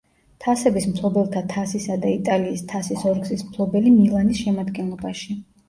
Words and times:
თასების 0.43 0.87
მფლობელთა 0.93 1.43
თასისა 1.51 1.99
და 2.07 2.15
იტალიის 2.15 2.65
თასის 2.73 3.05
ორგზის 3.13 3.47
მფლობელი 3.53 3.95
„მილანის“ 4.01 4.43
შემადგენლობაში. 4.43 5.41